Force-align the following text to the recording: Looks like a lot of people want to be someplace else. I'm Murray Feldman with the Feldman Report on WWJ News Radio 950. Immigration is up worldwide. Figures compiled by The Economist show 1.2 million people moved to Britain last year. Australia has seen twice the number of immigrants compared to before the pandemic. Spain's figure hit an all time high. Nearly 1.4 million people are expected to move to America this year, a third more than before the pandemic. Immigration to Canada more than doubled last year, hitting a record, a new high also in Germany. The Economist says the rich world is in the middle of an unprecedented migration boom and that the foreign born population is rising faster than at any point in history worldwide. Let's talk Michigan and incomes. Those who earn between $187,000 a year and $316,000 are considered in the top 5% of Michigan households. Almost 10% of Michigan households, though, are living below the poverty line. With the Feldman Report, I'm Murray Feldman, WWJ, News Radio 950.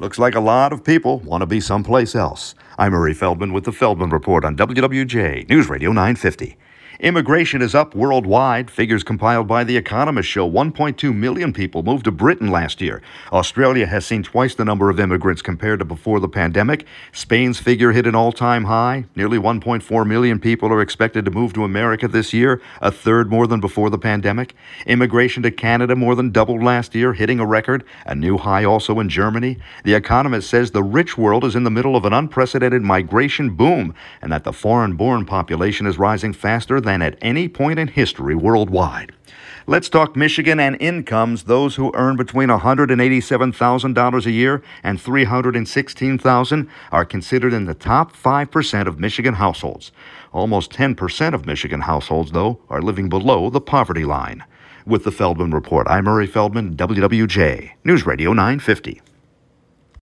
Looks 0.00 0.16
like 0.16 0.36
a 0.36 0.40
lot 0.40 0.72
of 0.72 0.84
people 0.84 1.18
want 1.18 1.42
to 1.42 1.46
be 1.46 1.60
someplace 1.60 2.14
else. 2.14 2.54
I'm 2.78 2.92
Murray 2.92 3.14
Feldman 3.14 3.52
with 3.52 3.64
the 3.64 3.72
Feldman 3.72 4.10
Report 4.10 4.44
on 4.44 4.56
WWJ 4.56 5.48
News 5.48 5.68
Radio 5.68 5.90
950. 5.90 6.56
Immigration 7.00 7.62
is 7.62 7.76
up 7.76 7.94
worldwide. 7.94 8.72
Figures 8.72 9.04
compiled 9.04 9.46
by 9.46 9.62
The 9.62 9.76
Economist 9.76 10.28
show 10.28 10.50
1.2 10.50 11.14
million 11.14 11.52
people 11.52 11.84
moved 11.84 12.06
to 12.06 12.10
Britain 12.10 12.48
last 12.48 12.80
year. 12.80 13.02
Australia 13.30 13.86
has 13.86 14.04
seen 14.04 14.24
twice 14.24 14.56
the 14.56 14.64
number 14.64 14.90
of 14.90 14.98
immigrants 14.98 15.40
compared 15.40 15.78
to 15.78 15.84
before 15.84 16.18
the 16.18 16.28
pandemic. 16.28 16.86
Spain's 17.12 17.60
figure 17.60 17.92
hit 17.92 18.08
an 18.08 18.16
all 18.16 18.32
time 18.32 18.64
high. 18.64 19.04
Nearly 19.14 19.38
1.4 19.38 20.06
million 20.08 20.40
people 20.40 20.72
are 20.72 20.80
expected 20.80 21.24
to 21.24 21.30
move 21.30 21.52
to 21.52 21.62
America 21.62 22.08
this 22.08 22.32
year, 22.32 22.60
a 22.82 22.90
third 22.90 23.30
more 23.30 23.46
than 23.46 23.60
before 23.60 23.90
the 23.90 23.98
pandemic. 23.98 24.56
Immigration 24.84 25.44
to 25.44 25.52
Canada 25.52 25.94
more 25.94 26.16
than 26.16 26.32
doubled 26.32 26.64
last 26.64 26.96
year, 26.96 27.12
hitting 27.12 27.38
a 27.38 27.46
record, 27.46 27.84
a 28.06 28.16
new 28.16 28.38
high 28.38 28.64
also 28.64 28.98
in 28.98 29.08
Germany. 29.08 29.58
The 29.84 29.94
Economist 29.94 30.50
says 30.50 30.72
the 30.72 30.82
rich 30.82 31.16
world 31.16 31.44
is 31.44 31.54
in 31.54 31.62
the 31.62 31.70
middle 31.70 31.94
of 31.94 32.04
an 32.04 32.12
unprecedented 32.12 32.82
migration 32.82 33.54
boom 33.54 33.94
and 34.20 34.32
that 34.32 34.42
the 34.42 34.52
foreign 34.52 34.96
born 34.96 35.26
population 35.26 35.86
is 35.86 35.96
rising 35.96 36.32
faster 36.32 36.80
than 36.88 37.02
at 37.02 37.18
any 37.20 37.48
point 37.48 37.78
in 37.78 37.86
history 37.86 38.34
worldwide. 38.34 39.12
Let's 39.66 39.90
talk 39.90 40.16
Michigan 40.16 40.58
and 40.58 40.80
incomes. 40.80 41.42
Those 41.42 41.76
who 41.76 41.92
earn 41.94 42.16
between 42.16 42.48
$187,000 42.48 44.24
a 44.26 44.30
year 44.30 44.62
and 44.82 44.98
$316,000 44.98 46.68
are 46.90 47.04
considered 47.04 47.52
in 47.52 47.66
the 47.66 47.74
top 47.74 48.16
5% 48.16 48.86
of 48.86 48.98
Michigan 48.98 49.34
households. 49.34 49.92
Almost 50.32 50.72
10% 50.72 51.34
of 51.34 51.44
Michigan 51.44 51.82
households, 51.82 52.32
though, 52.32 52.60
are 52.70 52.80
living 52.80 53.10
below 53.10 53.50
the 53.50 53.60
poverty 53.60 54.06
line. 54.06 54.42
With 54.86 55.04
the 55.04 55.12
Feldman 55.12 55.50
Report, 55.50 55.86
I'm 55.90 56.06
Murray 56.06 56.26
Feldman, 56.26 56.74
WWJ, 56.74 57.72
News 57.84 58.06
Radio 58.06 58.32
950. 58.32 59.02